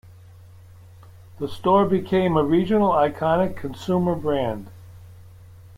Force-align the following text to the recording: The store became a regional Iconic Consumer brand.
The 1.37 1.47
store 1.47 1.85
became 1.85 2.35
a 2.35 2.43
regional 2.43 2.89
Iconic 2.89 3.55
Consumer 3.55 4.15
brand. 4.15 4.71